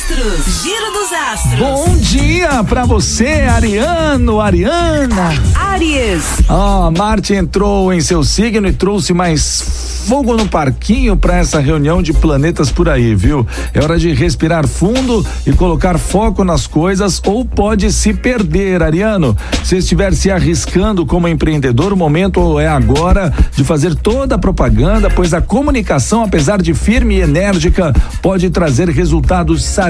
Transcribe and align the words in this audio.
astros. 0.00 0.62
Giro 0.62 0.92
dos 0.92 1.12
astros. 1.12 1.58
Bom 1.58 1.96
dia 1.98 2.64
pra 2.64 2.86
você, 2.86 3.26
Ariano, 3.26 4.40
Ariana. 4.40 5.34
Aries. 5.54 6.24
Ah, 6.48 6.90
Marte 6.96 7.34
entrou 7.34 7.92
em 7.92 8.00
seu 8.00 8.24
signo 8.24 8.66
e 8.66 8.72
trouxe 8.72 9.12
mais 9.12 9.90
fogo 10.06 10.34
no 10.34 10.48
parquinho 10.48 11.16
para 11.16 11.36
essa 11.36 11.60
reunião 11.60 12.02
de 12.02 12.12
planetas 12.12 12.70
por 12.70 12.88
aí, 12.88 13.14
viu? 13.14 13.46
É 13.74 13.82
hora 13.82 13.98
de 13.98 14.12
respirar 14.12 14.66
fundo 14.66 15.24
e 15.46 15.52
colocar 15.52 15.98
foco 15.98 16.42
nas 16.42 16.66
coisas 16.66 17.20
ou 17.24 17.44
pode 17.44 17.92
se 17.92 18.14
perder, 18.14 18.82
Ariano. 18.82 19.36
Se 19.62 19.76
estiver 19.76 20.14
se 20.14 20.30
arriscando 20.30 21.04
como 21.04 21.28
empreendedor, 21.28 21.92
o 21.92 21.96
momento 21.96 22.58
é 22.58 22.66
agora 22.66 23.32
de 23.54 23.62
fazer 23.62 23.94
toda 23.94 24.36
a 24.36 24.38
propaganda, 24.38 25.10
pois 25.10 25.34
a 25.34 25.40
comunicação, 25.40 26.24
apesar 26.24 26.62
de 26.62 26.72
firme 26.72 27.16
e 27.16 27.20
enérgica, 27.20 27.92
pode 28.22 28.48
trazer 28.48 28.88
resultados 28.88 29.62
satisfatórios. 29.62 29.89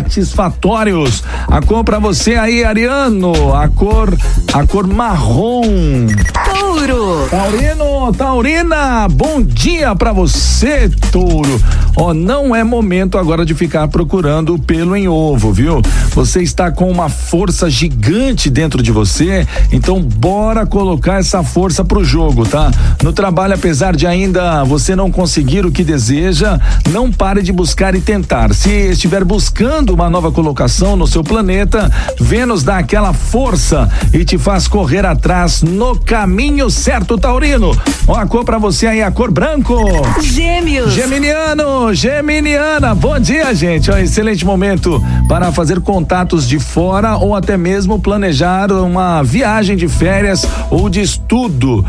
A 1.49 1.61
cor 1.61 1.85
para 1.85 1.99
você 1.99 2.35
aí, 2.35 2.65
Ariano, 2.65 3.55
a 3.55 3.69
cor, 3.69 4.17
a 4.53 4.67
cor 4.67 4.87
marrom. 4.87 6.07
Touro. 6.45 7.29
Taurino, 7.29 8.13
Taurina, 8.13 9.09
bom 9.09 9.43
dia 9.43 9.95
para 9.95 10.13
você, 10.13 10.91
Touro. 11.11 11.61
Ó, 11.97 12.15
não 12.15 12.55
é 12.55 12.65
momento 12.65 13.19
agora 13.19 13.45
de 13.45 13.55
ficar 13.55 13.89
procurando 13.89 14.59
pelo 14.59 14.97
em 14.97 15.09
ovo, 15.09 15.53
viu? 15.53 15.83
Você 16.15 16.43
está 16.43 16.71
com 16.71 16.91
uma 16.91 17.09
força 17.09 17.69
gigante 17.69 18.49
dentro 18.49 18.83
de 18.83 18.91
você, 18.91 19.47
então 19.73 20.01
bora 20.01 20.67
colocar 20.67 21.19
essa 21.19 21.43
força 21.43 21.85
pro 21.85 22.05
jogo, 22.05 22.47
tá? 22.47 22.71
No 23.03 23.13
trabalho, 23.13 23.55
apesar 23.55 23.95
de 23.95 24.07
ainda 24.07 24.65
você 24.65 24.97
não 24.97 25.11
conseguir 25.11 25.65
o 25.65 25.73
que 25.73 25.85
deseja, 25.85 26.59
não 26.91 27.11
pare 27.11 27.43
de 27.43 27.53
buscar 27.53 27.95
e 27.95 28.01
tentar. 28.01 28.55
Se 28.55 28.71
estiver 28.71 29.25
buscando 29.25 29.95
uma 29.95 30.11
nova 30.11 30.33
colocação 30.33 30.97
no 30.97 31.07
seu 31.07 31.23
planeta, 31.23 31.91
Vênus 32.19 32.63
dá 32.63 32.79
aquela 32.79 33.13
força 33.13 33.89
e 34.13 34.25
te 34.25 34.39
faz 34.39 34.67
correr 34.67 35.05
atrás 35.07 35.63
no 35.63 35.99
caminho 35.99 36.71
certo, 36.71 37.19
Taurino. 37.19 37.77
Ó, 38.07 38.15
a 38.17 38.27
cor 38.27 38.45
pra 38.45 38.59
você 38.59 38.87
aí, 38.87 39.03
a 39.03 39.11
cor 39.11 39.31
branco. 39.31 39.77
Gêmeos. 40.21 40.93
Geminiano, 40.93 41.80
Geminiana, 41.93 42.95
bom 42.95 43.19
dia, 43.19 43.53
gente. 43.55 43.91
Ó, 43.91 43.97
excelente 43.97 44.45
momento 44.45 45.03
para 45.27 45.51
fazer 45.51 45.81
contatos 45.81 46.47
de 46.47 46.61
fora 46.61 47.17
ou 47.17 47.35
até 47.35 47.57
mesmo 47.57 47.99
planejar 47.99 48.71
uma 48.71 49.23
viagem 49.23 49.77
de 49.77 49.89
férias 49.89 50.47
ou 50.71 50.91
de 50.91 51.01
estudo. 51.01 51.85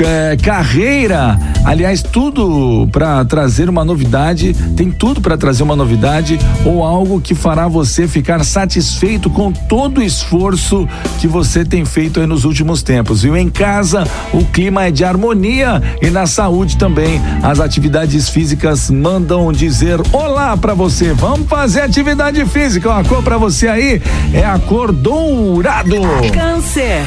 É, 0.00 0.36
carreira, 0.36 1.38
aliás, 1.64 2.02
tudo 2.02 2.88
para 2.90 3.24
trazer 3.24 3.68
uma 3.68 3.84
novidade, 3.84 4.54
tem 4.76 4.90
tudo 4.90 5.20
para 5.20 5.36
trazer 5.36 5.62
uma 5.62 5.76
novidade 5.76 6.38
ou 6.64 6.82
algo 6.82 7.20
que 7.20 7.34
fará 7.34 7.68
você 7.68 8.08
ficar 8.08 8.44
satisfeito 8.44 9.30
com 9.30 9.52
todo 9.52 9.98
o 9.98 10.02
esforço 10.02 10.88
que 11.20 11.28
você 11.28 11.64
tem 11.64 11.84
feito 11.84 12.20
aí 12.20 12.26
nos 12.26 12.44
últimos 12.44 12.82
tempos, 12.82 13.22
viu? 13.22 13.36
Em 13.36 13.48
casa, 13.48 14.06
o 14.32 14.44
clima 14.44 14.86
é 14.86 14.90
de 14.90 15.04
harmonia 15.04 15.82
e 16.00 16.10
na 16.10 16.26
saúde 16.26 16.76
também. 16.76 17.20
As 17.42 17.60
atividades 17.60 18.28
físicas 18.28 18.90
mandam 18.90 19.52
dizer 19.52 20.00
olá 20.12 20.56
para 20.56 20.74
você. 20.74 21.12
Vamos 21.12 21.48
fazer 21.48 21.82
atividade 21.82 22.44
física. 22.46 22.88
Ó, 22.88 22.98
a 22.98 23.04
cor 23.04 23.22
para 23.22 23.36
você 23.36 23.68
aí 23.68 24.02
é 24.32 24.44
a 24.44 24.58
cor 24.58 24.92
dourado. 24.92 25.96
Câncer. 26.32 27.02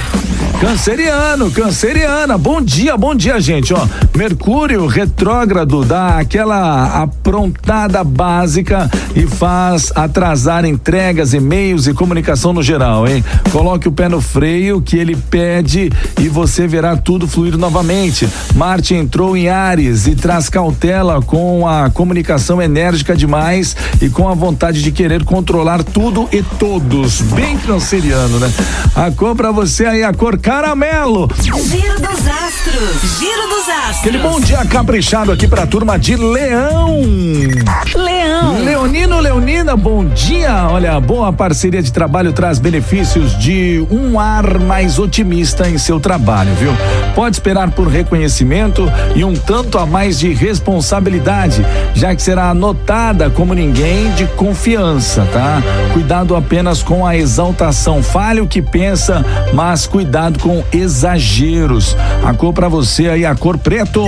Canceriano, 0.60 1.52
canceriana, 1.52 2.38
bom 2.38 2.62
dia, 2.62 2.96
bom 2.96 3.14
dia, 3.14 3.40
gente, 3.42 3.74
ó. 3.74 3.88
Mercúrio 4.16 4.88
retrógrado 4.88 5.84
dá 5.84 6.18
aquela 6.18 7.04
aprontada 7.04 8.02
básica 8.04 8.90
e 9.14 9.28
faz 9.28 9.92
atrasar 9.94 10.64
entregas, 10.64 11.34
e-mails 11.34 11.88
e 11.88 11.94
comunicação 11.94 12.54
no 12.54 12.64
geral, 12.64 13.06
hein? 13.06 13.24
Coloque 13.52 13.88
o 13.90 13.92
pé 13.92 14.08
no 14.08 14.22
freio 14.22 14.82
que 14.82 14.98
ele 14.98 15.16
pede 15.16 15.92
e 16.20 16.30
você 16.30 16.66
verá 16.66 16.96
tudo 16.96 17.28
fluir 17.28 17.58
novamente. 17.58 18.28
Marte 18.56 18.96
entrou 18.96 19.36
em 19.36 19.50
Ares 19.50 20.08
e 20.08 20.16
traz 20.16 20.48
cautela 20.48 21.22
com 21.22 21.68
a 21.68 21.90
comunicação 21.90 22.62
enérgica 22.62 23.16
demais 23.16 23.76
e 24.02 24.10
com 24.10 24.30
a 24.30 24.34
vontade 24.34 24.82
de 24.82 24.92
querer 24.92 25.26
controlar 25.26 25.84
tudo 25.84 26.30
e 26.32 26.42
todos. 26.42 27.22
Bem 27.22 27.58
canceriano, 27.58 28.40
né? 28.40 28.52
A 28.96 29.12
cor 29.12 29.36
pra 29.36 29.52
você 29.52 29.86
aí, 29.86 30.04
a 30.04 30.14
cor 30.14 30.38
caramelo. 30.46 31.28
Giro 31.42 32.00
dos 32.00 32.28
astros. 32.28 33.20
Giro 33.20 33.50
dos 33.50 33.68
astros. 33.68 34.00
Aquele 34.02 34.20
bom 34.20 34.40
dia 34.40 34.64
caprichado 34.64 35.32
aqui 35.32 35.48
pra 35.48 35.66
turma 35.66 35.98
de 35.98 36.16
Leão. 36.16 37.00
Leão. 37.96 38.64
Leonino, 38.64 39.20
Leonina, 39.20 39.76
bom 39.76 40.06
dia. 40.06 40.68
Olha, 40.70 41.00
boa 41.00 41.34
parceria 41.34 41.82
de 41.82 41.92
trabalho 41.92 42.32
traz 42.32 42.60
benefícios 42.60 43.36
de 43.40 43.84
um 43.90 44.20
ar 44.20 44.60
mais 44.60 45.00
otimista 45.00 45.68
em 45.68 45.80
seu 45.80 46.00
trabalho, 46.00 46.54
viu? 46.54 46.72
Pode 47.16 47.38
esperar 47.38 47.72
por 47.72 47.88
reconhecimento 47.88 48.88
e 49.16 49.24
um 49.26 49.34
tanto 49.34 49.80
a 49.80 49.86
mais 49.88 50.20
de 50.20 50.32
responsabilidade, 50.32 51.66
já 51.96 52.16
que 52.16 52.22
será 52.22 52.52
anotada 52.52 53.32
como 53.32 53.56
ninguém 53.56 54.12
de 54.12 54.28
confiança, 54.28 55.28
tá? 55.34 55.64
Cuidado 55.92 56.36
apenas 56.36 56.84
com 56.84 57.04
a 57.04 57.18
exaltação. 57.18 58.04
Fale 58.04 58.42
o 58.42 58.48
que 58.48 58.62
pensa, 58.62 59.26
mas 59.56 59.88
cuidado 59.88 60.35
com 60.36 60.64
exageros. 60.72 61.96
A 62.24 62.34
cor 62.34 62.54
pra 62.54 62.68
você 62.68 63.08
aí, 63.08 63.26
a 63.26 63.36
cor 63.36 63.58
preto. 63.58 64.02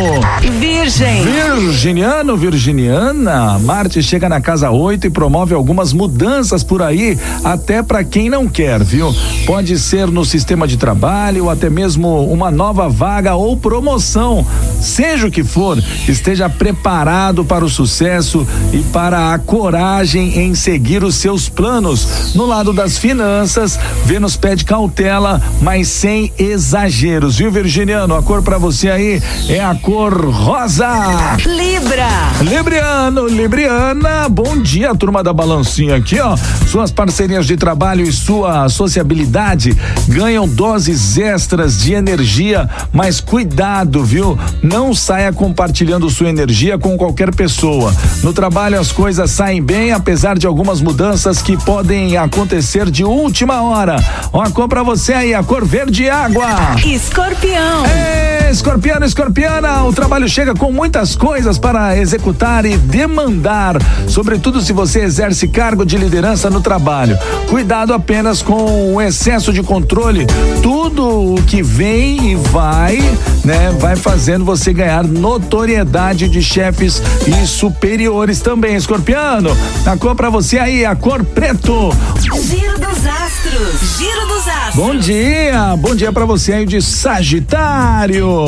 Virgem. 0.59 1.23
Virginiano, 1.23 2.37
Virginiana, 2.37 3.59
Marte 3.59 4.01
chega 4.01 4.27
na 4.29 4.41
casa 4.41 4.71
8 4.71 5.07
e 5.07 5.09
promove 5.09 5.53
algumas 5.53 5.93
mudanças 5.93 6.63
por 6.63 6.81
aí, 6.81 7.17
até 7.43 7.83
para 7.83 8.03
quem 8.03 8.29
não 8.29 8.47
quer, 8.47 8.83
viu? 8.83 9.13
Pode 9.45 9.77
ser 9.77 10.07
no 10.07 10.25
sistema 10.25 10.67
de 10.67 10.77
trabalho 10.77 11.45
ou 11.45 11.49
até 11.49 11.69
mesmo 11.69 12.25
uma 12.25 12.49
nova 12.49 12.89
vaga 12.89 13.35
ou 13.35 13.55
promoção. 13.55 14.45
Seja 14.81 15.27
o 15.27 15.31
que 15.31 15.43
for, 15.43 15.77
esteja 16.07 16.49
preparado 16.49 17.45
para 17.45 17.63
o 17.63 17.69
sucesso 17.69 18.47
e 18.73 18.79
para 18.91 19.33
a 19.33 19.39
coragem 19.39 20.39
em 20.39 20.55
seguir 20.55 21.03
os 21.03 21.15
seus 21.15 21.49
planos. 21.49 22.33
No 22.35 22.45
lado 22.45 22.73
das 22.73 22.97
finanças, 22.97 23.79
Vênus 24.05 24.35
pede 24.35 24.65
cautela, 24.65 25.41
mas 25.61 25.87
sem 25.87 26.16
exageros, 26.37 27.37
viu, 27.37 27.51
Virginiano? 27.51 28.15
A 28.15 28.23
cor 28.23 28.41
para 28.41 28.57
você 28.57 28.89
aí 28.89 29.21
é 29.47 29.59
a 29.59 29.75
cor 29.75 30.29
rosa. 30.29 30.87
Libra. 31.45 32.07
Libriano, 32.41 33.27
Libriana, 33.27 34.27
bom 34.29 34.57
dia, 34.57 34.95
turma 34.95 35.23
da 35.23 35.31
Balancinha 35.31 35.95
aqui, 35.95 36.19
ó. 36.19 36.35
Suas 36.67 36.91
parcerias 36.91 37.45
de 37.45 37.55
trabalho 37.55 38.03
e 38.03 38.11
sua 38.11 38.67
sociabilidade 38.69 39.75
ganham 40.07 40.47
doses 40.47 41.17
extras 41.17 41.77
de 41.79 41.93
energia, 41.93 42.69
mas 42.91 43.19
cuidado, 43.19 44.03
viu? 44.03 44.37
Não 44.63 44.93
saia 44.93 45.31
compartilhando 45.31 46.09
sua 46.09 46.29
energia 46.29 46.77
com 46.77 46.97
qualquer 46.97 47.33
pessoa. 47.33 47.93
No 48.23 48.33
trabalho 48.33 48.79
as 48.79 48.91
coisas 48.91 49.31
saem 49.31 49.61
bem, 49.61 49.91
apesar 49.91 50.37
de 50.37 50.47
algumas 50.47 50.81
mudanças 50.81 51.41
que 51.41 51.57
podem 51.57 52.17
acontecer 52.17 52.89
de 52.89 53.03
última 53.03 53.61
hora. 53.61 53.97
Ó, 54.31 54.41
a 54.41 54.49
cor 54.49 54.67
pra 54.67 54.83
você 54.83 55.13
aí, 55.13 55.33
a 55.33 55.43
cor 55.43 55.65
verde 55.65 56.06
água. 56.09 56.75
Escorpião. 56.85 57.85
Ei, 57.85 58.51
escorpiano, 58.51 59.05
escorpiana, 59.05 59.83
o 59.83 59.93
trabalho 59.93 60.27
chega 60.27 60.53
com 60.53 60.71
muitas 60.71 61.15
coisas 61.15 61.57
para 61.57 61.97
executar 61.97 62.65
e 62.65 62.77
demandar, 62.77 63.75
sobretudo 64.07 64.61
se 64.61 64.73
você 64.73 65.01
exerce 65.01 65.47
cargo 65.47 65.85
de 65.85 65.97
liderança 65.97 66.49
no 66.49 66.61
trabalho. 66.61 67.17
Cuidado 67.49 67.93
apenas 67.93 68.41
com 68.41 68.95
o 68.95 69.01
excesso 69.01 69.51
de 69.51 69.61
controle. 69.61 70.25
Tudo 70.61 71.35
o 71.35 71.41
que 71.43 71.61
vem 71.61 72.31
e 72.31 72.35
vai, 72.35 72.97
né, 73.43 73.75
vai 73.79 73.95
fazendo 73.95 74.45
você 74.45 74.73
ganhar 74.73 75.03
notoriedade 75.03 76.27
de 76.29 76.41
chefes 76.41 77.01
e 77.25 77.45
superiores 77.45 78.41
também, 78.41 78.75
escorpiano. 78.75 79.55
A 79.85 79.97
cor 79.97 80.15
pra 80.15 80.29
você 80.29 80.57
aí, 80.57 80.85
a 80.85 80.95
cor 80.95 81.23
preto. 81.23 81.91
Giro 82.43 82.79
dos 82.79 83.05
astros. 83.27 83.97
Giro 83.97 84.25
dos 84.27 84.47
astros. 84.47 84.75
Bom 84.75 84.95
dia, 84.95 85.75
bom 85.77 85.93
dia 85.93 86.13
pra 86.13 86.23
você 86.23 86.53
aí 86.53 86.65
de 86.65 86.81
Sagitário. 86.81 88.45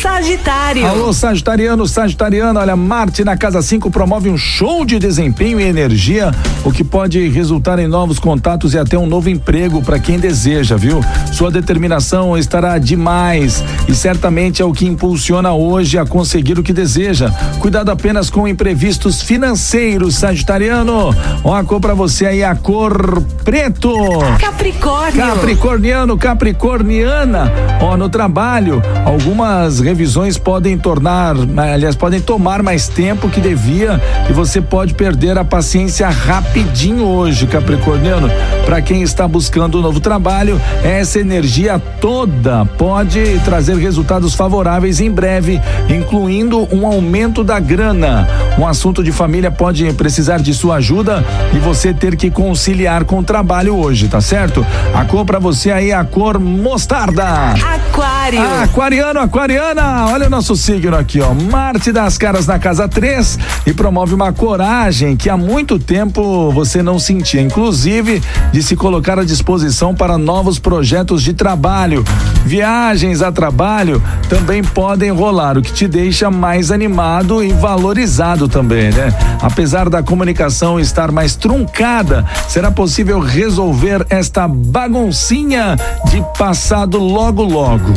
Sagitário. 0.00 0.86
Alô, 0.86 1.12
Sagitariano, 1.12 1.84
Sagitariano, 1.86 2.60
olha, 2.60 2.76
Marte 2.76 3.24
na 3.24 3.36
Casa 3.36 3.60
5 3.60 3.90
promove 3.90 4.30
um 4.30 4.38
show 4.38 4.84
de 4.84 5.00
desempenho 5.00 5.58
e 5.60 5.64
energia, 5.64 6.30
o 6.64 6.70
que 6.70 6.84
pode 6.84 7.28
resultar 7.28 7.80
em 7.80 7.88
novos 7.88 8.20
contatos 8.20 8.72
e 8.72 8.78
até 8.78 8.96
um 8.96 9.06
novo 9.06 9.28
emprego 9.28 9.82
para 9.82 9.98
quem 9.98 10.20
deseja, 10.20 10.76
viu? 10.76 11.00
Sua 11.32 11.50
determinação 11.50 12.38
estará 12.38 12.78
demais 12.78 13.64
e 13.88 13.94
certamente 13.96 14.62
é 14.62 14.64
o 14.64 14.72
que 14.72 14.86
impulsiona 14.86 15.52
hoje 15.52 15.98
a 15.98 16.06
conseguir 16.06 16.56
o 16.56 16.62
que 16.62 16.72
deseja. 16.72 17.30
Cuidado 17.58 17.90
apenas 17.90 18.30
com 18.30 18.46
imprevistos 18.46 19.22
financeiros, 19.22 20.14
Sagitariano. 20.16 21.12
Ó, 21.42 21.54
a 21.54 21.64
cor 21.64 21.80
para 21.80 21.94
você 21.94 22.26
aí, 22.26 22.44
a 22.44 22.54
cor 22.54 23.20
preto. 23.44 24.19
Capricórnio. 24.38 25.26
Capricorniano, 25.26 26.18
Capricorniana. 26.18 27.52
Ó, 27.80 27.96
no 27.96 28.08
trabalho, 28.08 28.82
algumas 29.04 29.80
revisões 29.80 30.36
podem 30.36 30.76
tornar, 30.76 31.34
aliás, 31.56 31.96
podem 31.96 32.20
tomar 32.20 32.62
mais 32.62 32.88
tempo 32.88 33.28
que 33.28 33.40
devia 33.40 34.00
e 34.28 34.32
você 34.32 34.60
pode 34.60 34.94
perder 34.94 35.38
a 35.38 35.44
paciência 35.44 36.08
rapidinho 36.08 37.06
hoje, 37.06 37.46
Capricorniano. 37.46 38.28
Para 38.64 38.82
quem 38.82 39.02
está 39.02 39.26
buscando 39.26 39.78
um 39.78 39.82
novo 39.82 40.00
trabalho, 40.00 40.60
essa 40.84 41.18
energia 41.18 41.78
toda 42.00 42.64
pode 42.64 43.40
trazer 43.44 43.76
resultados 43.76 44.34
favoráveis 44.34 45.00
em 45.00 45.10
breve, 45.10 45.60
incluindo 45.88 46.68
um 46.74 46.86
aumento 46.86 47.42
da 47.42 47.58
grana. 47.58 48.28
Um 48.58 48.66
assunto 48.66 49.02
de 49.02 49.12
família 49.12 49.50
pode 49.50 49.90
precisar 49.94 50.38
de 50.38 50.52
sua 50.52 50.76
ajuda 50.76 51.24
e 51.54 51.58
você 51.58 51.94
ter 51.94 52.16
que 52.16 52.30
conciliar 52.30 53.04
com 53.04 53.18
o 53.18 53.22
trabalho 53.22 53.74
hoje, 53.76 54.08
tá 54.10 54.20
certo? 54.20 54.66
A 54.92 55.04
cor 55.04 55.24
para 55.24 55.38
você 55.38 55.70
aí 55.70 55.90
é 55.90 55.94
a 55.94 56.04
cor 56.04 56.38
mostarda. 56.38 57.24
Aquário. 57.52 58.40
Aquariano, 58.62 59.20
aquariana, 59.20 60.06
olha 60.08 60.26
o 60.26 60.30
nosso 60.30 60.56
signo 60.56 60.96
aqui, 60.96 61.20
ó. 61.20 61.32
Marte 61.32 61.92
das 61.92 62.18
caras 62.18 62.46
na 62.46 62.58
casa 62.58 62.88
3 62.88 63.38
e 63.66 63.72
promove 63.72 64.14
uma 64.14 64.32
coragem 64.32 65.16
que 65.16 65.30
há 65.30 65.36
muito 65.36 65.78
tempo 65.78 66.50
você 66.50 66.82
não 66.82 66.98
sentia, 66.98 67.40
inclusive 67.40 68.20
de 68.52 68.62
se 68.62 68.74
colocar 68.74 69.18
à 69.18 69.24
disposição 69.24 69.94
para 69.94 70.18
novos 70.18 70.58
projetos 70.58 71.22
de 71.22 71.32
trabalho. 71.32 72.04
Viagens 72.44 73.22
a 73.22 73.30
trabalho 73.30 74.02
também 74.28 74.62
podem 74.62 75.10
rolar, 75.10 75.56
o 75.56 75.62
que 75.62 75.72
te 75.72 75.86
deixa 75.86 76.30
mais 76.30 76.70
animado 76.70 77.44
e 77.44 77.52
valorizado 77.52 78.48
também, 78.48 78.90
né? 78.90 79.14
Apesar 79.40 79.88
da 79.88 80.02
comunicação 80.02 80.80
estar 80.80 81.12
mais 81.12 81.36
truncada, 81.36 82.24
será 82.48 82.70
possível 82.70 83.20
resolver 83.20 83.99
esta 84.08 84.48
baguncinha 84.48 85.76
de 86.10 86.22
passado 86.38 86.98
logo 86.98 87.42
logo. 87.42 87.92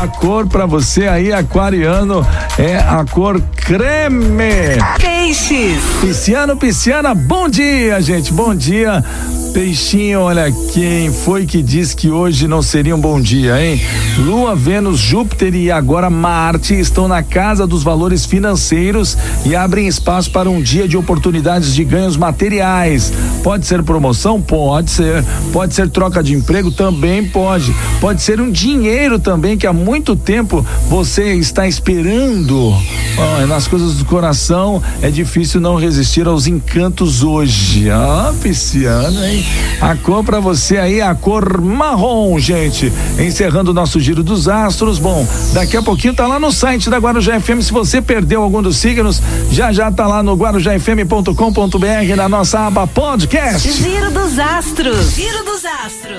A 0.00 0.06
cor 0.06 0.46
para 0.46 0.66
você 0.66 1.08
aí, 1.08 1.32
aquariano, 1.32 2.26
é 2.58 2.76
a 2.76 3.04
cor 3.10 3.40
creme. 3.56 4.78
Peixes. 5.00 5.82
Pisciano, 6.00 6.56
pisciana, 6.56 7.14
bom 7.14 7.48
dia, 7.48 8.00
gente, 8.00 8.32
bom 8.32 8.54
dia. 8.54 9.02
Peixinho, 9.52 10.20
olha 10.20 10.52
quem 10.72 11.12
foi 11.12 11.44
que 11.46 11.62
disse 11.62 11.96
que 11.96 12.10
hoje 12.10 12.46
não 12.46 12.62
seria 12.62 12.94
um 12.94 13.00
bom 13.00 13.20
dia, 13.20 13.60
hein? 13.60 13.80
Lua, 14.18 14.54
Vênus, 14.54 14.98
Júpiter 14.98 15.54
e 15.54 15.70
agora 15.70 16.08
Marte 16.08 16.74
estão 16.74 17.08
na 17.08 17.22
casa 17.22 17.66
dos 17.66 17.82
valores 17.82 18.24
financeiros 18.24 19.16
e 19.44 19.56
abrem 19.56 19.88
espaço 19.88 20.30
para 20.30 20.48
um 20.48 20.60
dia 20.60 20.86
de 20.86 20.96
oportunidades 20.96 21.74
de 21.74 21.84
ganhos 21.84 22.16
materiais. 22.16 23.12
Pode 23.42 23.66
ser 23.66 23.82
promoção? 23.82 24.40
Pode 24.40 24.90
ser. 24.90 25.24
Pode 25.52 25.74
ser 25.74 25.88
troca 25.88 26.22
de 26.22 26.34
emprego? 26.34 26.70
Também 26.70 27.24
pode. 27.24 27.74
Pode 28.00 28.22
ser 28.22 28.40
um 28.40 28.50
dinheiro 28.50 29.18
também 29.18 29.56
que 29.56 29.66
há 29.66 29.72
muito 29.72 30.14
tempo 30.14 30.64
você 30.88 31.34
está 31.34 31.66
esperando. 31.66 32.74
Nas 33.48 33.66
coisas 33.66 33.94
do 33.94 34.04
coração 34.04 34.82
é 35.02 35.10
difícil 35.10 35.60
não 35.60 35.76
resistir 35.76 36.26
aos 36.26 36.46
encantos 36.46 37.22
hoje. 37.22 37.90
Ah, 37.90 38.32
pisciano, 38.42 39.24
hein? 39.24 39.37
A 39.80 39.94
cor 39.96 40.24
para 40.24 40.40
você 40.40 40.78
aí 40.78 41.00
é 41.00 41.02
a 41.02 41.14
cor 41.14 41.60
marrom, 41.60 42.38
gente. 42.38 42.92
Encerrando 43.18 43.70
o 43.70 43.74
nosso 43.74 44.00
giro 44.00 44.22
dos 44.22 44.48
astros. 44.48 44.98
Bom, 44.98 45.26
daqui 45.52 45.76
a 45.76 45.82
pouquinho 45.82 46.14
tá 46.14 46.26
lá 46.26 46.38
no 46.38 46.50
site 46.50 46.90
da 46.90 46.98
Guarujá 46.98 47.40
FM. 47.40 47.60
Se 47.60 47.72
você 47.72 48.02
perdeu 48.02 48.42
algum 48.42 48.62
dos 48.62 48.76
signos, 48.76 49.22
já 49.50 49.72
já 49.72 49.90
tá 49.90 50.06
lá 50.06 50.22
no 50.22 50.34
guarujafm.com.br 50.34 52.16
na 52.16 52.28
nossa 52.28 52.66
aba 52.66 52.86
podcast. 52.86 53.70
Giro 53.72 54.10
dos 54.10 54.38
astros. 54.38 55.14
Giro 55.14 55.44
dos 55.44 55.64
astros. 55.64 56.18